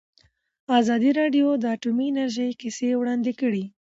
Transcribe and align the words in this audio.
ازادي 0.79 1.11
راډیو 1.19 1.47
د 1.57 1.63
اټومي 1.75 2.05
انرژي 2.11 2.49
کیسې 2.61 2.89
وړاندې 2.95 3.31
کړي. 3.41 3.63